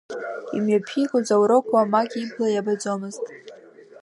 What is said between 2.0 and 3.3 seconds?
ибла иабаӡомызт.